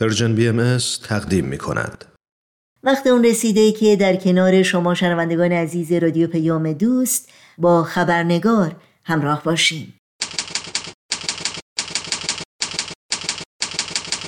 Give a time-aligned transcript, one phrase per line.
[0.00, 0.78] Persian BM
[1.08, 2.04] تقدیم می کند.
[2.82, 9.42] وقت اون رسیده که در کنار شما شنوندگان عزیز رادیو پیام دوست با خبرنگار همراه
[9.44, 9.94] باشیم.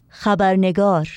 [0.08, 1.08] خبرنگار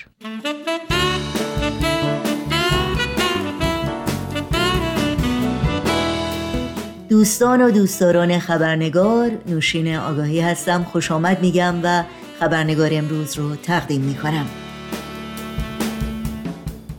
[7.10, 12.04] دوستان و دوستداران خبرنگار نوشین آگاهی هستم خوش آمد میگم و
[12.44, 14.46] خبرنگار امروز رو تقدیم می کنم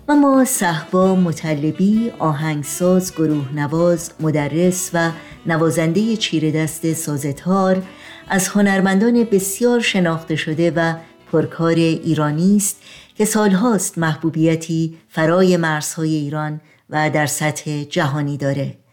[0.09, 5.11] اما صحبا مطلبی آهنگساز گروه نواز مدرس و
[5.47, 7.83] نوازنده چیره دست سازتار
[8.29, 10.95] از هنرمندان بسیار شناخته شده و
[11.33, 12.77] پرکار ایرانی است
[13.15, 18.84] که سالهاست محبوبیتی فرای مرزهای ایران و در سطح جهانی داره.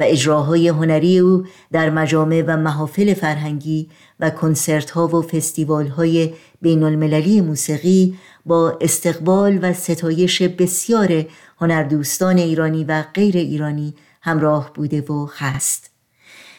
[0.00, 3.88] و اجراهای هنری او در مجامع و محافل فرهنگی
[4.20, 11.24] و کنسرت ها و فستیوال های بین المللی موسیقی با استقبال و ستایش بسیار
[11.60, 15.90] هنردوستان ایرانی و غیر ایرانی همراه بوده و هست.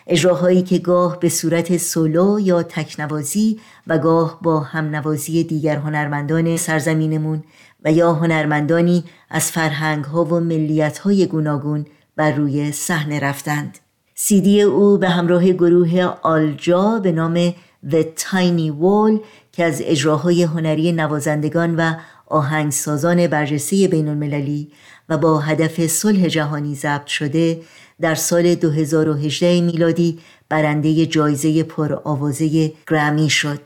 [0.08, 7.44] اجراهایی که گاه به صورت سولو یا تکنوازی و گاه با همنوازی دیگر هنرمندان سرزمینمون
[7.86, 11.86] و یا هنرمندانی از فرهنگ ها و ملیت های گوناگون
[12.22, 13.80] بر روی صحنه رفتند.
[14.16, 17.52] سیدی او به همراه گروه آلجا به نام
[17.90, 19.20] The Tiny Wall
[19.52, 21.94] که از اجراهای هنری نوازندگان و
[22.28, 24.72] آهنگسازان برجسته بین المللی
[25.10, 27.62] و با هدف صلح جهانی ضبط شده
[28.02, 33.62] در سال 2018 میلادی برنده جایزه پرآوازه گرمی شد.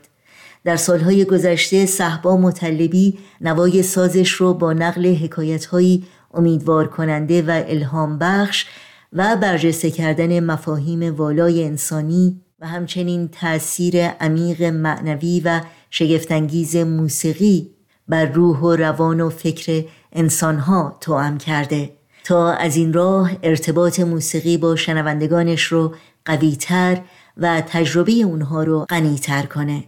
[0.64, 6.04] در سالهای گذشته صحبا مطلبی نوای سازش رو با نقل حکایتهایی
[6.36, 8.66] امیدوار کننده و الهام بخش
[9.12, 17.70] و برجسته کردن مفاهیم والای انسانی و همچنین تأثیر عمیق معنوی و شگفتانگیز موسیقی
[18.08, 21.90] بر روح و روان و فکر انسانها توأم کرده.
[22.24, 25.94] تا از این راه ارتباط موسیقی با شنوندگانش رو
[26.24, 27.00] قویتر
[27.36, 29.84] و تجربه اونها رو غنیتر کنه.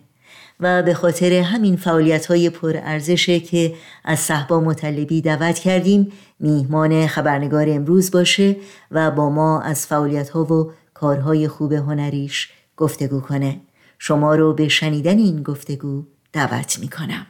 [0.61, 3.75] و به خاطر همین فعالیت های پرارزشه که
[4.05, 8.57] از صحبا مطلبی دعوت کردیم میهمان خبرنگار امروز باشه
[8.91, 13.61] و با ما از فعالیت ها و کارهای خوب هنریش گفتگو کنه.
[13.99, 17.27] شما رو به شنیدن این گفتگو دعوت می‌کنم.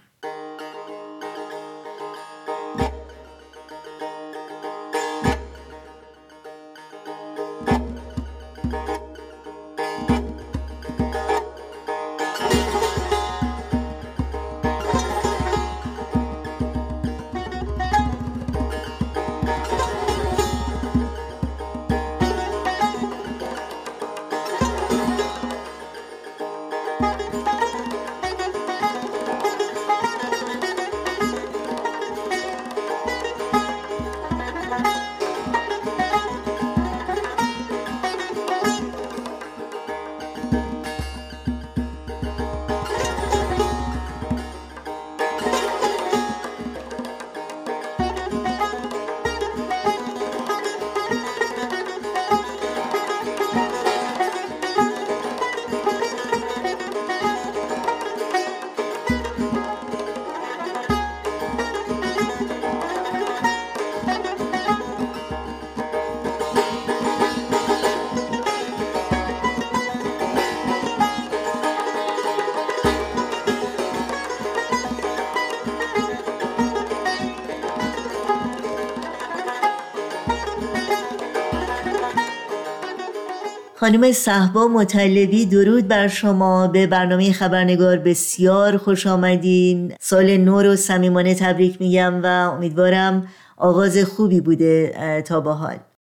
[83.88, 86.66] خانم صحبا مطلبی درود بر شما.
[86.66, 89.94] به برنامه خبرنگار بسیار خوش آمدین.
[90.00, 93.26] سال نو رو صمیمانه تبریک میگم و امیدوارم
[93.56, 95.76] آغاز خوبی بوده تا با حال.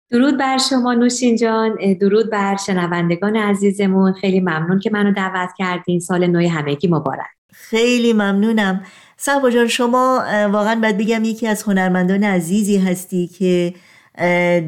[0.10, 1.76] درود بر شما نوشین جان.
[2.02, 4.14] درود بر شنوندگان عزیزمون.
[4.14, 6.00] خیلی ممنون که منو دعوت کردین.
[6.00, 7.26] سال نو همگی مبارک.
[7.54, 8.84] خیلی ممنونم.
[9.18, 13.74] صحبا جان شما واقعا باید بگم یکی از هنرمندان عزیزی هستی که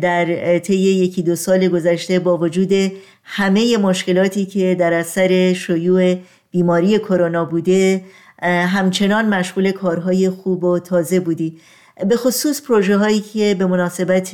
[0.01, 2.71] در طی یکی دو سال گذشته با وجود
[3.23, 6.15] همه مشکلاتی که در اثر شیوع
[6.51, 8.03] بیماری کرونا بوده
[8.43, 11.59] همچنان مشغول کارهای خوب و تازه بودی.
[12.09, 14.31] به خصوص پروژه هایی که به مناسبت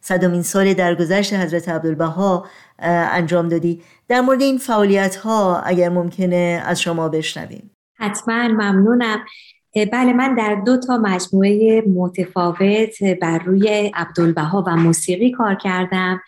[0.00, 2.46] صدامین سال درگذشت حضرت عبدالبها
[2.78, 3.82] انجام دادی.
[4.08, 7.70] در مورد این فعالیت ها اگر ممکنه از شما بشنویم.
[7.98, 9.18] حتما ممنونم.
[9.84, 16.20] بله من در دو تا مجموعه متفاوت بر روی عبدالبها و موسیقی کار کردم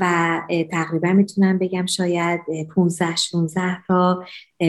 [0.00, 2.40] و تقریبا می‌تونم بگم شاید
[2.74, 4.24] 15 16 تا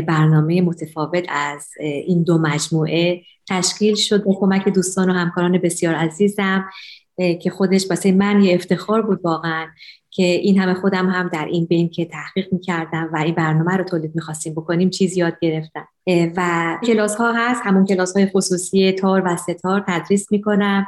[0.07, 6.69] برنامه متفاوت از این دو مجموعه تشکیل شد با کمک دوستان و همکاران بسیار عزیزم
[7.17, 9.67] که خودش واسه من یه افتخار بود واقعا.
[10.15, 13.83] که این همه خودم هم در این بین که تحقیق می‌کردم و این برنامه رو
[13.83, 15.87] تولید می‌خواستیم بکنیم چیز یاد گرفتم.
[16.07, 17.61] و کلاس ها هست.
[17.63, 20.87] همون کلاس های خصوصی تار و ستار تدریس می‌کنم.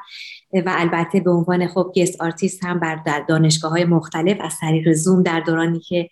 [0.61, 4.93] و البته به عنوان خب guest artist هم بر در دانشگاه های مختلف از طریق
[4.93, 6.09] زوم در دورانی که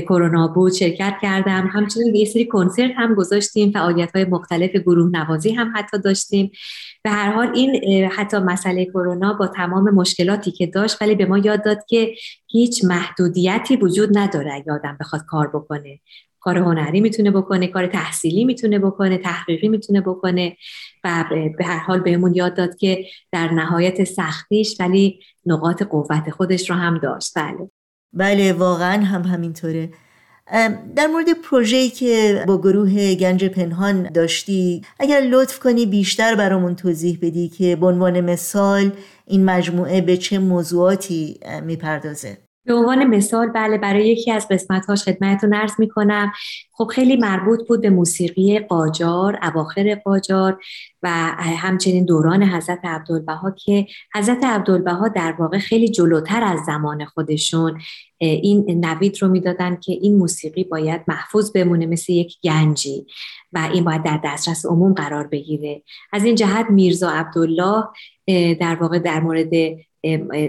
[0.00, 1.70] کرونا بود شرکت کردم.
[1.72, 6.50] همچنین یه سری کنسرت هم گذاشتیم فعالیت های مختلف گروه نوازی هم حتی داشتیم.
[7.02, 11.38] به هر حال این حتی مسئله کرونا با تمام مشکلاتی که داشت ولی به ما
[11.38, 12.14] یاد داد که
[12.46, 16.00] هیچ محدودیتی وجود نداره آدم بخواد کار بکنه.
[16.46, 20.56] کار هنری می‌تونه بکنه کار تحصیلی می‌تونه بکنه تحقیقی می‌تونه بکنه
[21.04, 21.24] و
[21.58, 26.76] به هر حال بهمون یاد داد که در نهایت سختیش ولی نقاط قوت خودش رو
[26.76, 27.32] هم داشت.
[27.38, 27.70] بله.
[28.12, 29.90] بله واقعا هم همینطوره.
[30.96, 37.18] در مورد پروژه‌ای که با گروه گنج پنهان داشتی اگر لطف کنی بیشتر برامون توضیح
[37.22, 38.92] بدی که به عنوان مثال
[39.26, 45.54] این مجموعه به چه موضوعاتی می‌پردازه؟ به عنوان مثال بله برای یکی از قسمتهاش خدمتتون
[45.54, 46.32] عرض می‌کنم.
[46.72, 50.60] خب خیلی مربوط بود به موسیقی قاجار اواخر قاجار
[51.02, 51.08] و
[51.38, 57.80] همچنین دوران حضرت عبدالبها که حضرت عبدالبها در واقع خیلی جلوتر از زمان خودشون
[58.18, 63.06] این نوید رو می‌دادن که این موسیقی باید محفوظ بمونه مثل یک گنجی
[63.52, 65.82] و این باید در دسترس عموم قرار بگیره.
[66.12, 67.84] از این جهت میرزا عبدالله
[68.60, 69.50] در واقع در مورد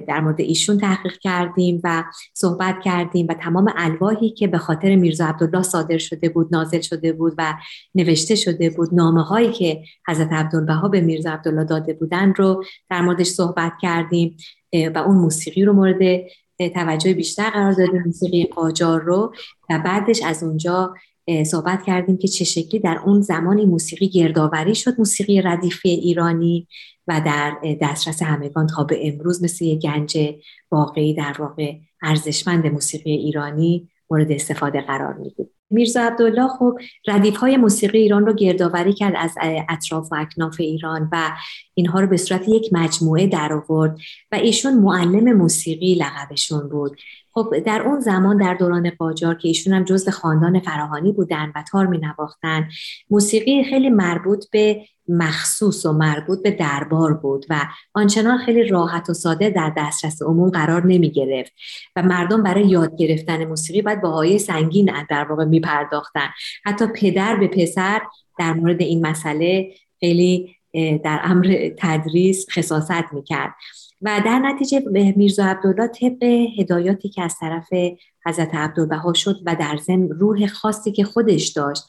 [0.07, 5.25] در مورد ایشون تحقیق کردیم و صحبت کردیم و تمام الواحی که به خاطر میرزا
[5.25, 7.53] عبدالله صادر شده بود نازل شده بود و
[7.95, 13.01] نوشته شده بود نامه هایی که حضرت عبدالبها به میرزا عبدالله داده بودن رو در
[13.01, 14.37] موردش صحبت کردیم
[14.95, 16.21] و اون موسیقی رو مورد
[16.59, 19.33] توجه بیشتر قرار دادیم موسیقی قاجار رو.
[19.69, 20.93] و بعدش از اونجا
[21.45, 26.67] صحبت کردیم که چه شکلی در اون زمانی موسیقی گردآوری شد موسیقی ردیفی ایرانی.
[27.07, 30.17] و در دسترس همگان تا به امروز مثل یک گنج
[30.71, 36.77] واقعی در واقع ارزشمند موسیقی ایرانی مورد استفاده قرار می‌گیره میرزا عبدالله خب
[37.07, 39.35] ردیف های موسیقی ایران رو گردآوری کرد از
[39.69, 41.31] اطراف و اکناف ایران و
[41.77, 43.99] اینها رو به صورت یک مجموعه در آورد
[44.31, 46.97] و ایشون معلم موسیقی لقبشون بود.
[47.31, 51.63] خب در اون زمان در دوران قاجار که ایشون هم جزء خاندان فراهانی بودن و
[51.71, 52.69] تار می نواختن
[53.09, 57.61] موسیقی خیلی مربوط به مخصوص و مربوط به دربار بود و
[57.93, 61.53] آنچنان خیلی راحت و ساده در دسترس عموم قرار نمی گرفت
[61.95, 66.27] و مردم برای یاد گرفتن موسیقی باید با های سنگین در واقع می پرداختن
[66.65, 68.01] حتی پدر به پسر
[68.39, 70.56] در مورد این مسئله خیلی
[71.03, 73.53] در امر تدریس خصاصت می کرد
[74.01, 74.79] و در نتیجه
[75.15, 76.23] میرزا عبدالله طبق
[76.59, 77.69] هدایاتی که از طرف
[78.25, 81.83] حضرت عبدالبها شد و در ضمن روح خاصی که خودش داشت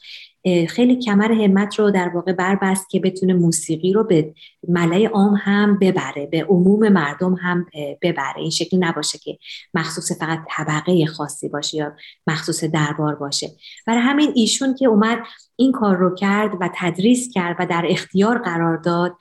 [0.69, 4.33] خیلی کمر همت رو در واقع بربست که بتونه موسیقی رو به
[4.67, 7.65] ملای عام هم ببره به عموم مردم هم
[8.01, 8.37] ببره.
[8.37, 9.37] این شکلی نباشه که
[9.73, 11.93] مخصوص فقط طبقه خاصی باشه یا
[12.27, 13.49] مخصوص دربار باشه.
[13.87, 15.19] برای همین ایشون که اومد
[15.55, 19.17] این کار رو کرد و تدریس کرد و در اختیار قرار داد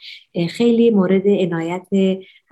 [0.51, 1.87] خیلی مورد عنایت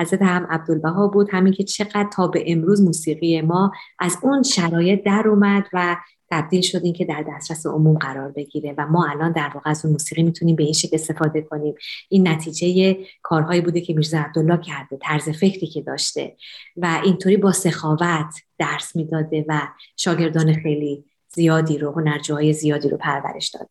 [0.01, 1.29] حضرت هم عبدالبها بود.
[1.31, 5.97] همین که چقدر تا به امروز موسیقی ما از اون شرایط در اومد و
[6.31, 9.93] تبدیل شدیم که در دسترس عموم قرار بگیره و ما الان در واقع از اون
[9.93, 11.75] موسیقی می‌تونیم به این شکل استفاده کنیم.
[12.09, 16.37] این نتیجه کارهایی بوده که میرزا عبدالله کرده طرز فکری که داشته
[16.77, 19.61] و اینطوری با سخاوت درس می‌داده و
[19.97, 21.05] شاگردان خیلی
[21.35, 23.69] زیادی رو هنرجوهای زیادی رو پرورش داده.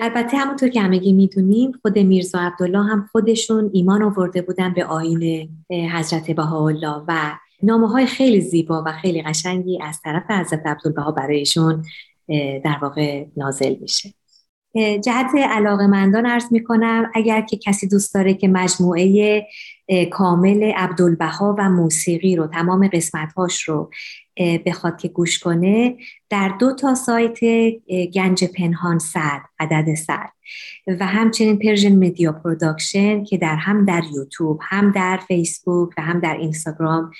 [0.00, 5.48] البته همونطور که همگی می‌دونیم خود میرزا عبدالله هم خودشون ایمان آورده بودن به آین
[5.70, 11.84] حضرت بهاءالله و نامه های خیلی زیبا و خیلی قشنگی از طرف حضرت عبدالبها برایشون
[12.64, 14.14] در واقع نازل میشه.
[15.04, 19.46] جهت علاقه مندان عرض می‌کنم اگر که کسی دوست داره که مجموعه
[20.10, 23.90] کامل عبدالبها و موسیقی رو تمام قسمتهاش رو
[24.66, 25.96] بخواد که گوش کنه
[26.30, 27.38] در دو تا سایت
[28.14, 30.35] گنج پنهان صد عدد صد.
[30.86, 36.20] و همچنین Persian Media Production که در هم در یوتیوب هم در فیسبوک و هم
[36.20, 37.10] در اینستاگرام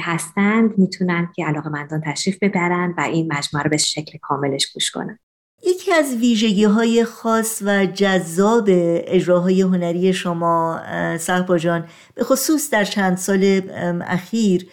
[0.00, 4.90] هستند می‌تونن که علاقه مندان تشریف ببرن و این مجموعه رو به شکل کاملش گوش
[4.90, 5.18] کنن.
[5.66, 10.80] یکی از ویژگی های خاص و جذاب اجراهای هنری شما
[11.18, 13.62] صحبا جان به خصوص در چند سال
[14.06, 14.66] اخیر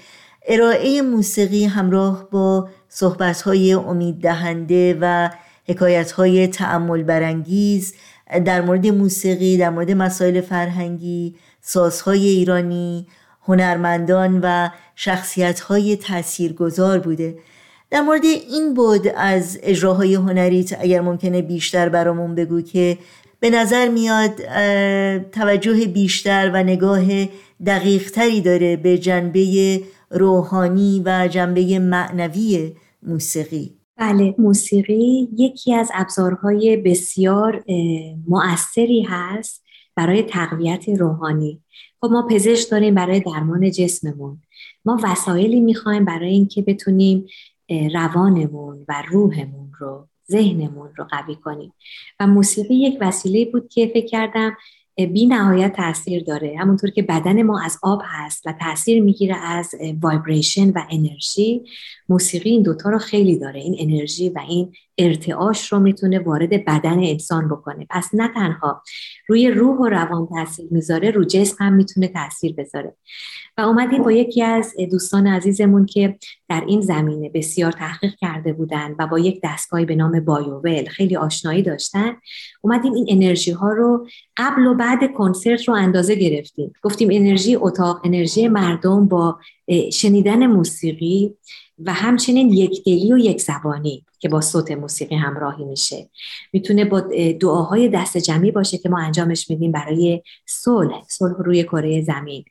[0.47, 5.29] ارائه موسیقی همراه با صحبت های امید دهنده و
[5.69, 7.93] حکایت های تعمل برانگیز
[8.45, 13.07] در مورد موسیقی در مورد مسائل فرهنگی سازهای ایرانی
[13.43, 17.37] هنرمندان و شخصیت های تاثیرگذار بوده.
[17.91, 22.97] در مورد این بود از اجراهای هنریت اگر ممکنه بیشتر برامون بگو که
[23.39, 24.35] به نظر میاد
[25.31, 27.05] توجه بیشتر و نگاه
[27.65, 33.78] دقیق تری داره به جنبه روحانی و جنبه معنوی موسیقی.
[33.99, 37.63] بله موسیقی یکی از ابزارهای بسیار
[38.27, 39.65] مؤثری هست
[39.95, 41.61] برای تقویت روحانی.
[42.01, 44.41] خب ما پزشک داریم برای درمان جسممون.
[44.85, 47.25] ما وسایلی می‌خوایم برای اینکه بتونیم
[47.93, 51.73] روانمون و روحمون رو ذهنمون رو قوی کنیم.
[52.19, 54.57] و موسیقی یک وسیله بود که فکر کردم
[55.05, 56.55] بی نهایت تاثیر داره.
[56.59, 61.61] همونطور که بدن ما از آب هست و تاثیر می‌گیره از وایبریشن و انرژی
[62.09, 63.59] موسیقی این دوتا رو خیلی داره.
[63.59, 67.87] این انرژی و این ارتعاش رو می‌تونه وارد بدن انسان بکنه.
[67.89, 68.83] پس نه تنها
[69.27, 72.95] روی روح و روان تاثیر می‌ذاره رو جسم هم می‌تونه تاثیر بذاره.
[73.57, 76.17] و اومدیم با یکی از دوستان عزیزمون که
[76.49, 81.15] در این زمینه بسیار تحقیق کرده بودن و با یک دستگاهی به نام بایوول خیلی
[81.15, 82.15] آشنایی داشتن.
[82.61, 86.73] اومدیم این انرژی ها رو قبل و بعد کنسرت رو اندازه گرفتیم.
[86.81, 89.39] گفتیم انرژی اتاق انرژی مردم با
[89.93, 91.33] شنیدن موسیقی
[91.79, 96.09] و همچنین یک دلی و یک زبانی که با صوت موسیقی همراهی میشه.
[96.53, 96.99] می‌تونه با
[97.39, 102.45] دعاهای دست جمعی باشه که ما انجامش میدیم برای صلح صلح روی کره زمین.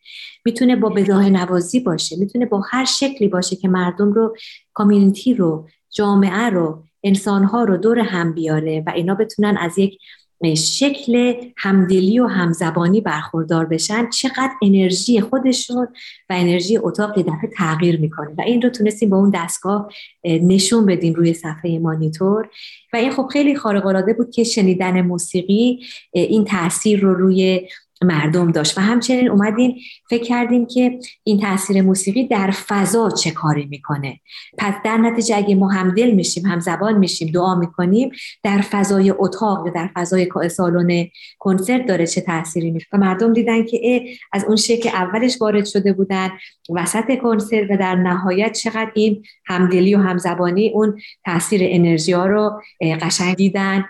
[0.45, 4.37] می‌تونه با بداه نوازی باشه می‌تونه با هر شکلی باشه که مردم رو
[4.75, 9.99] کامیونیتی رو جامعه رو انسانها رو دور هم بیاره و اینا بتونن از یک
[10.57, 15.88] شکل همدلی و همزبانی برخوردار بشن چقدر انرژی خودشون
[16.30, 18.30] و انرژی اتاق یه دفعه تغییر می‌کنه.
[18.38, 19.92] و این رو تونستیم با اون دستگاه
[20.25, 22.49] نشون بدیم روی صفحه مانیتور.
[22.92, 25.80] و این خب خیلی خارق العاده بود که شنیدن موسیقی
[26.12, 27.68] این تاثیر رو روی
[28.02, 28.78] مردم داشت.
[28.78, 29.76] و همچنین اومدیم
[30.11, 34.21] فکر کردیم که این تاثیر موسیقی در فضا چه کاری می‌کنه.
[34.59, 38.11] پس در نتیجه اگه ما همدل میشیم هم زبان میشیم دعا می‌کنیم
[38.43, 41.07] در فضای اتاق در فضای سالن
[41.38, 45.93] کنسرت داره چه تاثیری میشه و مردم دیدن که از اون شکل اولش وارد شده
[45.93, 46.31] بودن
[46.71, 52.62] وسط کنسرت و در نهایت چقدر این همدلی و همزبانی اون تاثیر انرژی ها رو
[53.00, 53.85] قشنگ دیدن.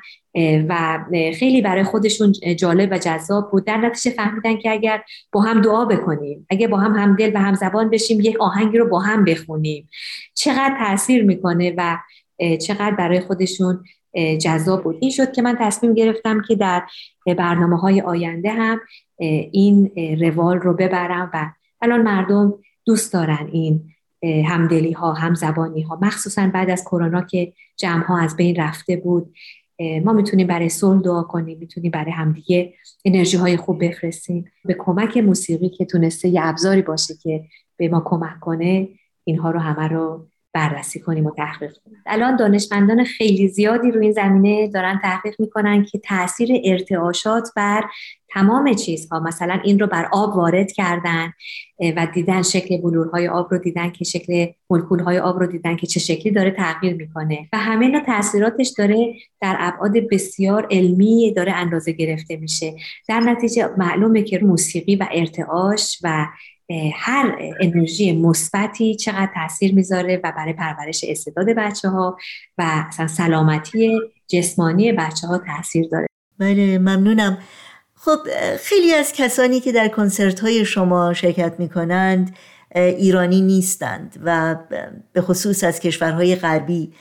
[0.68, 1.04] و
[1.38, 3.64] خیلی برای خودشون جالب و جذاب بود.
[3.64, 5.02] در نتیجه فهمیدن که اگر
[5.32, 9.00] با هم دعا بکنیم اگر با هم همدل و همزبان بشیم یک آهنگی رو با
[9.00, 9.88] هم بخونیم.
[10.34, 11.98] چقدر تاثیر می‌کنه و
[12.66, 13.84] چقدر برای خودشون
[14.40, 14.96] جذاب بود.
[15.00, 16.82] این شد که من تصمیم گرفتم که در
[17.26, 18.80] برنامه های آینده هم
[19.52, 19.90] این
[20.20, 21.50] روال رو ببرم و
[21.82, 22.54] الان مردم
[22.84, 28.36] دوست دارن این همدلی ها همزبانی ها مخصوصا بعد از کرونا که جمع ها از
[28.36, 29.34] بین رفته بود.
[30.04, 34.44] ما می‌تونیم برای صلح دعا کنیم می‌تونیم برای همدیگه انرژی های خوب بفرستیم.
[34.64, 37.44] به کمک موسیقی که تونسته یه ابزاری باشه که
[37.76, 38.88] به ما کمک کنه
[39.24, 40.26] اینها رو همه رو
[40.58, 42.02] بررسی کنیم و تحقیق کنیم.
[42.06, 47.84] الان دانشمندان خیلی زیادی رو این زمینه دارن تحقیق می‌کنن که تاثیر ارتعاشات بر
[48.30, 51.32] تمام چیزها مثلا این رو بر آب وارد کردن
[51.96, 56.00] و دیدن شکل بلورهای آب رو دیدن که شکل مولکولهای آب رو دیدن که چه
[56.00, 57.48] شکلی داره تغییر می‌کنه.
[57.52, 62.74] و همه اینا تاثیراتش داره در ابعاد بسیار علمی داره اندازه گرفته میشه.
[63.08, 66.26] در نتیجه معلومه که موسیقی و ارتعاش و
[66.94, 72.16] هر انرژی مثبتی چقدر تاثیر می‌ذاره و برای پرورش استعداد بچه ها
[72.58, 76.06] و سلامتی جسمانی بچه ها تاثیر داره.
[76.38, 77.38] بله ممنونم.
[77.94, 78.18] خب
[78.58, 82.36] خیلی از کسانی که در کنسرت های شما شرکت می کنند
[82.74, 84.56] ایرانی نیستند و
[85.12, 86.92] به خصوص از کشورهای غربی.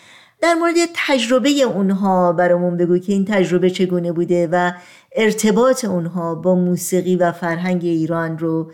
[0.42, 4.72] در مورد تجربه اونها برامون بگو که این تجربه چگونه بوده و
[5.16, 8.72] ارتباط اونها با موسیقی و فرهنگ ایران رو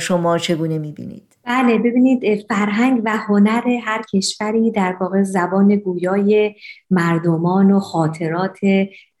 [0.00, 6.54] شما چگونه می‌بینید؟ بله ببینید فرهنگ و هنر هر کشوری در واقع زبان گویای
[6.90, 8.58] مردمان و خاطرات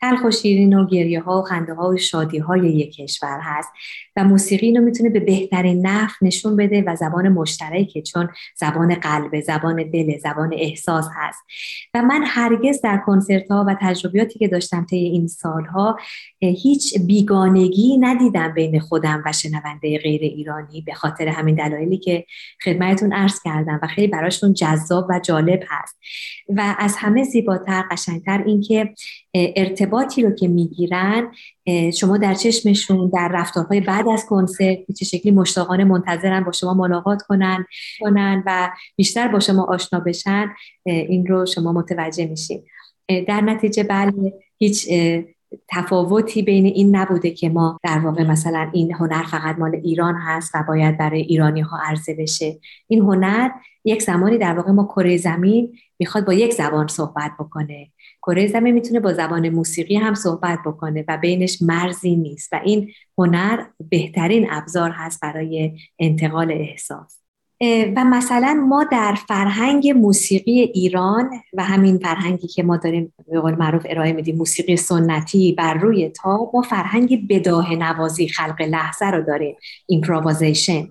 [0.02, 3.68] تلخ و شیرین و گریه ها و خنده ها و شادی های یک کشور هست
[4.16, 9.40] و موسیقی اینو می‌تونه به بهترین نحو نشون بده و زبان مشترکه چون زبان قلب
[9.40, 11.38] زبان دل زبان احساس هست.
[11.94, 15.98] و من هرگز در کنسرت ها و تجربیاتی که داشتم طی این سالها
[16.40, 22.24] هیچ بیگانگی ندیدم بین خودم و شنونده غیر ایرانی به خاطر همین دلایلی که
[22.64, 25.98] خدمتتون عرض کردم و خیلی براشون جذاب و جالب هست.
[26.48, 28.94] و از همه زیباتر قشنگتر اینکه
[29.92, 31.32] ارتباطی رو که می‌گیرن
[31.94, 37.22] شما در چشمشون در رفتارهای بعد از کنسرت چه شکلی مشتاقان منتظرن با شما ملاقات
[37.22, 37.66] کنن
[38.00, 40.48] کنن و بیشتر با شما آشنا بشن
[40.84, 42.62] این رو شما متوجه میشین.
[43.28, 44.88] در نتیجه بله هیچ
[45.68, 50.54] تفاوتی بین این نبوده که ما در واقع مثلا این هنر فقط مال ایران هست
[50.54, 52.58] و باید برای ایرانی ها عرضه بشه.
[52.88, 53.50] این هنر
[53.84, 57.90] یک زمانی در واقع ما کره زمین می‌خواد با یک زبان صحبت بکنه.
[58.22, 62.92] کره زمین می‌تونه با زبان موسیقی هم صحبت بکنه و بینش مرزی نیست و این
[63.18, 67.21] هنر بهترین ابزار هست برای انتقال احساس.
[67.96, 73.54] و مثلا ما در فرهنگ موسیقی ایران و همین فرهنگی که ما داریم به قول
[73.54, 79.22] معروف ارائه میدیم موسیقی سنتی بر روی تا ما فرهنگ بداه نوازی خلق لحظه رو
[79.22, 80.88] داریم ایمپرووازیشن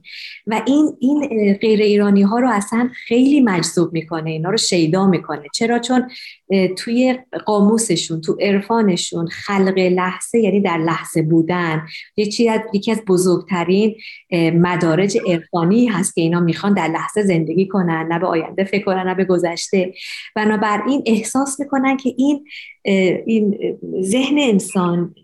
[0.47, 5.43] و این این غیر ایرانی ها رو اصلا خیلی مجذوب می‌کنه اینا رو شیدا می‌کنه.
[5.53, 6.09] چرا؟ چون
[6.77, 11.81] توی قاموسشون تو عرفانشون خلق لحظه یعنی در لحظه بودن
[12.17, 12.49] یکی
[12.91, 13.95] از بزرگترین
[14.53, 19.07] مدارج عرفانی هست که اینا می‌خوان در لحظه زندگی کنن نه به آینده فکر کنن
[19.07, 19.93] نه به گذشته.
[20.35, 22.45] بنابراین احساس می‌کنن که این
[23.25, 23.57] این
[24.01, 25.15] ذهن انسان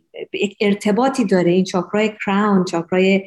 [0.61, 1.51] ارتباطی داره.
[1.51, 3.21] این چاکرای کراون چاکرای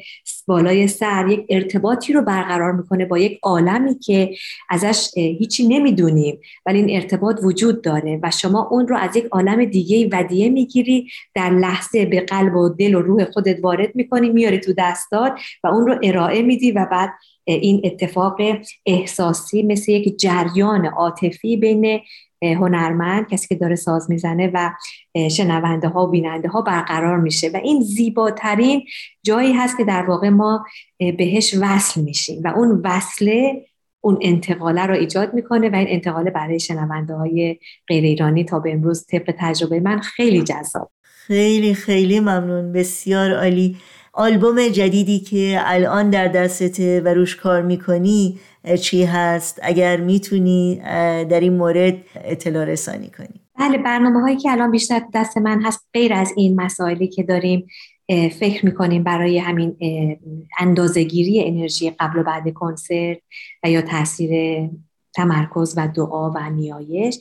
[0.47, 4.35] بالای سر یک ارتباطی رو برقرار می‌کنه با یک عالمی که
[4.69, 9.65] ازش هیچی نمی‌دونیم ولی این ارتباط وجود داره و شما اون رو از یک عالم
[9.65, 11.07] دیگه ودیه می‌گیری.
[11.35, 15.33] در لحظه به قلب و دل و روح خودت وارد می‌کنی میاری تو دستات
[15.63, 17.09] و اون رو ارائه میدی و بعد
[17.45, 18.41] این اتفاق
[18.85, 21.99] احساسی مثل یک جریان عاطفی بین
[22.41, 24.71] هنرمند کسی که داره ساز می‌زنه و
[25.29, 28.83] شنونده ها و بیننده ها برقرار میشه و این زیباترین
[29.23, 30.65] جایی هست که در واقع ما
[30.99, 33.65] بهش وصل میشیم و اون وصله
[34.03, 38.73] اون انتقاله رو ایجاد می‌کنه و این انتقاله برای شنونده های غیر ایرانی تا به
[38.73, 40.91] امروز طبق تجربه من خیلی جذاب.
[41.03, 42.71] خیلی خیلی ممنون.
[42.71, 43.77] بسیار عالی.
[44.13, 48.39] آلبوم جدیدی که الان در دستته و روش کار می‌کنی
[48.81, 49.59] چی هست.
[49.63, 50.75] اگر می‌تونی
[51.29, 53.41] در این مورد اطلاع رسانی کنی.
[53.59, 57.67] بله برنامه هایی که الان بیشتر دست من هست غیر از این مسائلی که داریم
[58.39, 59.77] فکر می‌کنیم برای همین
[60.59, 63.17] اندازگیری انرژی قبل و بعد کنسرت
[63.63, 64.69] و یا تاثیر
[65.13, 67.19] تمرکز و دعا و نیایش.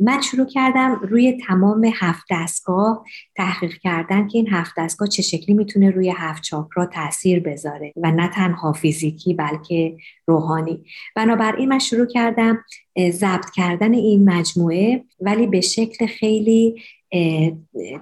[0.00, 3.04] من شروع کردم روی تمام هفت دستگاه
[3.36, 8.10] تحقیق کردن که این هفت دستگاه چه شکلی می‌تونه روی هفت چاکرا تاثیر بذاره و
[8.10, 10.84] نه تنها فیزیکی بلکه روحانی.
[11.16, 12.64] بنابراین من شروع کردم
[13.10, 16.82] ضبط کردن این مجموعه ولی به شکل خیلی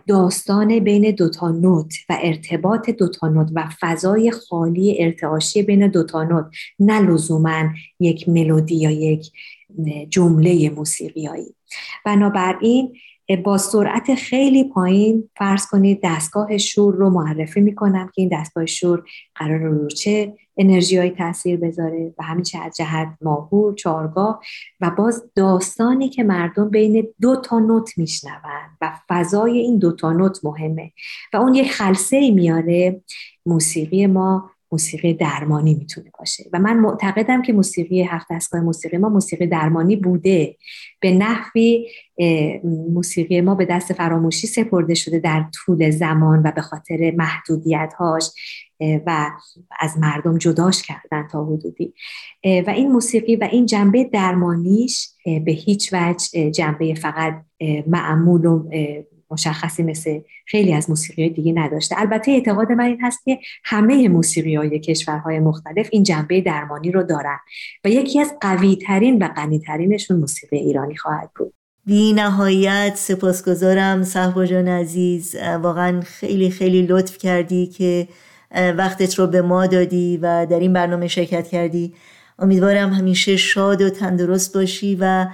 [0.07, 6.45] داستان بین دوتا نوت و ارتباط دوتا نوت و فضای خالی ارتعاشی بین دوتا نوت.
[6.79, 7.69] نه لزوما
[8.01, 9.31] یک ملودی یا یک
[10.09, 11.55] جمله موسیقیایی.
[12.05, 12.93] بنابراین
[13.37, 19.03] با سرعت خیلی پایین فرض کنید دستگاه شور رو معرفی می‌کنم که این دستگاه شور
[19.35, 24.41] قرار رو چه انرژیهایی تاثیر بذاره و همین از جهت ماهور چارگاه
[24.81, 30.13] و باز داستانی که مردم بین دو تا نوت میشنوند و فضای این دو تا
[30.13, 30.93] نوت مهمه
[31.33, 33.03] و اون یک خلصه میاره
[33.47, 36.45] موسیقی ما موسیقی درمانی می‌تونه باشه.
[36.53, 40.57] و من معتقدم که موسیقی هفت دستگاه موسیقی ما موسیقی درمانی بوده.
[41.01, 41.89] به نحوی
[42.93, 48.31] موسیقی ما به دست فراموشی سپرده شده در طول زمان و به خاطر محدودیت هاش
[48.81, 49.31] و
[49.81, 51.95] از مردم جداش کردن تا حدودی.
[52.45, 57.45] و این موسیقی و این جنبه درمانیش به هیچ وجه جنبه فقط
[57.87, 58.69] معمول و
[59.31, 62.01] مشخصی مثل خیلی از موسیقی دیگه نداشته.
[62.01, 67.03] البته اعتقاد من این هست که همه موسیقی های کشورهای مختلف این جنبه درمانی رو
[67.03, 67.39] دارن
[67.85, 71.55] و یکی از قوی ترین و غنی ترینشون موسیقی ایرانی خواهد بود.
[71.87, 75.37] بی نهایت سپاسگزارم صحبا جان عزیز.
[75.63, 78.09] واقعا خیلی خیلی لطف کردی که
[78.55, 81.95] وقتت رو به ما دادی و در این برنامه شرکت کردی.
[82.39, 85.27] امیدوارم همیشه شاد و تندرست باشی و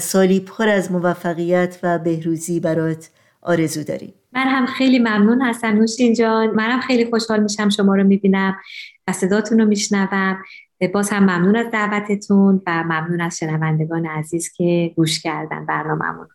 [0.00, 3.10] سالی پر از موفقیت و بهروزی برات
[3.42, 4.14] آرزو داریم.
[4.32, 6.50] من هم خیلی ممنون هستم نوشین جان.
[6.50, 8.56] منم خیلی خوشحال میشم شما رو می‌بینم
[9.08, 10.42] و صداتون رو میشنوم.
[10.94, 16.26] باز هم ممنون از دعوتتون و ممنون از شنوندگان عزیز که گوش کردن رو.